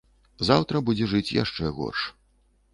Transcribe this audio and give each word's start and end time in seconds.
Заўтра 0.47 0.81
будзе 0.87 1.05
жыць 1.13 1.35
яшчэ 1.43 1.71
горш. 1.79 1.99